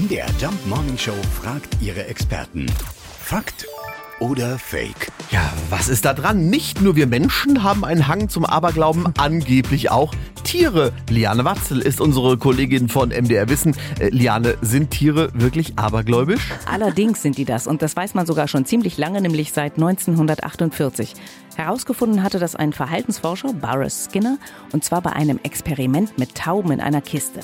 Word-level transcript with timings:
MDR 0.00 0.28
Jump 0.40 0.66
Morning 0.66 0.96
Show 0.96 1.12
fragt 1.42 1.76
ihre 1.82 2.06
Experten. 2.06 2.64
Fakt 3.22 3.66
oder 4.18 4.58
Fake? 4.58 5.12
Ja, 5.30 5.52
was 5.68 5.90
ist 5.90 6.06
da 6.06 6.14
dran? 6.14 6.48
Nicht 6.48 6.80
nur 6.80 6.96
wir 6.96 7.06
Menschen 7.06 7.62
haben 7.62 7.84
einen 7.84 8.08
Hang 8.08 8.30
zum 8.30 8.46
Aberglauben, 8.46 9.12
angeblich 9.18 9.90
auch 9.90 10.14
Tiere. 10.42 10.92
Liane 11.10 11.44
Watzel 11.44 11.80
ist 11.82 12.00
unsere 12.00 12.38
Kollegin 12.38 12.88
von 12.88 13.10
MDR 13.10 13.50
Wissen. 13.50 13.76
Äh, 13.98 14.08
Liane, 14.08 14.56
sind 14.62 14.90
Tiere 14.90 15.28
wirklich 15.34 15.78
abergläubisch? 15.78 16.48
Allerdings 16.64 17.20
sind 17.20 17.36
die 17.36 17.44
das 17.44 17.66
und 17.66 17.82
das 17.82 17.94
weiß 17.94 18.14
man 18.14 18.24
sogar 18.24 18.48
schon 18.48 18.64
ziemlich 18.64 18.96
lange, 18.96 19.20
nämlich 19.20 19.52
seit 19.52 19.74
1948. 19.74 21.12
Herausgefunden 21.56 22.22
hatte 22.22 22.38
das 22.38 22.56
ein 22.56 22.72
Verhaltensforscher, 22.72 23.52
Boris 23.52 24.08
Skinner, 24.10 24.38
und 24.72 24.82
zwar 24.82 25.02
bei 25.02 25.12
einem 25.12 25.38
Experiment 25.42 26.16
mit 26.16 26.36
Tauben 26.36 26.70
in 26.70 26.80
einer 26.80 27.02
Kiste. 27.02 27.40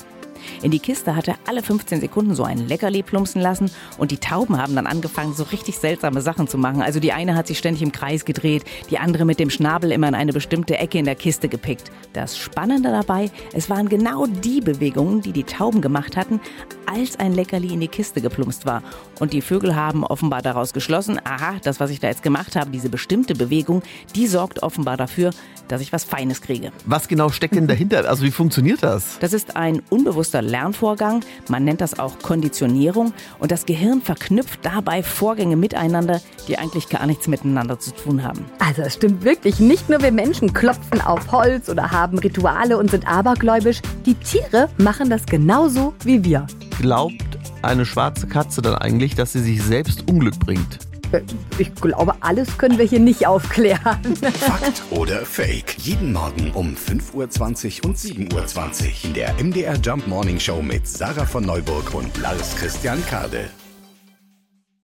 In 0.61 0.71
die 0.71 0.79
Kiste 0.79 1.15
hat 1.15 1.27
er 1.27 1.35
alle 1.47 1.63
15 1.63 2.01
Sekunden 2.01 2.35
so 2.35 2.43
ein 2.43 2.67
Leckerli 2.67 3.03
plumpsen 3.03 3.41
lassen 3.41 3.71
und 3.97 4.11
die 4.11 4.17
Tauben 4.17 4.57
haben 4.57 4.75
dann 4.75 4.87
angefangen, 4.87 5.33
so 5.33 5.43
richtig 5.43 5.77
seltsame 5.77 6.21
Sachen 6.21 6.47
zu 6.47 6.57
machen. 6.57 6.81
Also 6.81 6.99
die 6.99 7.13
eine 7.13 7.35
hat 7.35 7.47
sich 7.47 7.57
ständig 7.57 7.81
im 7.81 7.91
Kreis 7.91 8.25
gedreht, 8.25 8.63
die 8.89 8.99
andere 8.99 9.25
mit 9.25 9.39
dem 9.39 9.49
Schnabel 9.49 9.91
immer 9.91 10.07
in 10.07 10.15
eine 10.15 10.33
bestimmte 10.33 10.77
Ecke 10.77 10.97
in 10.97 11.05
der 11.05 11.15
Kiste 11.15 11.49
gepickt. 11.49 11.91
Das 12.13 12.37
Spannende 12.37 12.89
dabei, 12.89 13.31
es 13.53 13.69
waren 13.69 13.89
genau 13.89 14.25
die 14.25 14.61
Bewegungen, 14.61 15.21
die 15.21 15.31
die 15.31 15.43
Tauben 15.43 15.81
gemacht 15.81 16.17
hatten, 16.17 16.39
als 16.87 17.19
ein 17.19 17.33
Leckerli 17.33 17.73
in 17.73 17.79
die 17.79 17.87
Kiste 17.87 18.21
geplumpst 18.21 18.65
war. 18.65 18.81
Und 19.19 19.33
die 19.33 19.41
Vögel 19.41 19.75
haben 19.75 20.03
offenbar 20.03 20.41
daraus 20.41 20.73
geschlossen, 20.73 21.19
aha, 21.23 21.55
das, 21.63 21.79
was 21.79 21.91
ich 21.91 21.99
da 21.99 22.07
jetzt 22.07 22.23
gemacht 22.23 22.55
habe, 22.55 22.71
diese 22.71 22.89
bestimmte 22.89 23.35
Bewegung, 23.35 23.83
die 24.15 24.27
sorgt 24.27 24.63
offenbar 24.63 24.97
dafür, 24.97 25.31
dass 25.67 25.81
ich 25.81 25.91
was 25.91 26.03
Feines 26.03 26.41
kriege. 26.41 26.71
Was 26.85 27.07
genau 27.07 27.29
steckt 27.29 27.55
denn 27.55 27.67
dahinter? 27.67 28.07
Also 28.09 28.23
wie 28.23 28.31
funktioniert 28.31 28.83
das? 28.83 29.19
Das 29.19 29.33
ist 29.33 29.55
ein 29.55 29.81
unbewusster 29.89 30.41
Lernvorgang. 30.41 31.21
Man 31.49 31.63
nennt 31.65 31.81
das 31.81 31.99
auch 31.99 32.19
Konditionierung. 32.19 33.13
Und 33.39 33.51
das 33.51 33.65
Gehirn 33.65 34.01
verknüpft 34.01 34.59
dabei 34.63 35.03
Vorgänge 35.03 35.57
miteinander, 35.57 36.21
die 36.47 36.57
eigentlich 36.57 36.89
gar 36.89 37.05
nichts 37.05 37.27
miteinander 37.27 37.79
zu 37.79 37.91
tun 37.91 38.23
haben. 38.23 38.45
Also 38.59 38.81
es 38.81 38.93
stimmt 38.93 39.23
wirklich. 39.23 39.59
Nicht 39.59 39.89
nur 39.89 40.01
wir 40.01 40.11
Menschen 40.11 40.53
klopfen 40.53 41.01
auf 41.01 41.31
Holz 41.31 41.69
oder 41.69 41.91
haben 41.91 42.17
Rituale 42.19 42.77
und 42.77 42.91
sind 42.91 43.07
abergläubisch. 43.07 43.81
Die 44.05 44.15
Tiere 44.15 44.69
machen 44.77 45.09
das 45.09 45.25
genauso 45.25 45.93
wie 46.03 46.23
wir. 46.23 46.47
Glaubt 46.79 47.39
eine 47.63 47.85
schwarze 47.85 48.27
Katze 48.27 48.61
dann 48.61 48.75
eigentlich, 48.75 49.15
dass 49.15 49.33
sie 49.33 49.41
sich 49.41 49.63
selbst 49.63 50.07
Unglück 50.09 50.37
bringt? 50.39 50.79
Äh, 51.11 51.21
Ich 51.57 51.73
glaube, 51.73 52.13
alles 52.19 52.57
können 52.57 52.77
wir 52.77 52.85
hier 52.85 52.99
nicht 52.99 53.25
aufklären. 53.25 53.97
Fakt 54.39 54.83
oder 54.91 55.25
Fake? 55.25 55.75
Jeden 55.79 56.13
Morgen 56.13 56.51
um 56.51 56.75
5.20 56.75 57.81
Uhr 57.83 57.89
und 57.89 57.97
7.20 57.97 58.85
Uhr 58.85 59.05
in 59.05 59.13
der 59.15 59.33
MDR 59.43 59.75
Jump 59.77 60.07
Morning 60.07 60.39
Show 60.39 60.61
mit 60.61 60.87
Sarah 60.87 61.25
von 61.25 61.45
Neuburg 61.45 61.93
und 61.95 62.15
Lars 62.17 62.55
Christian 62.55 63.03
Kade. 63.07 63.49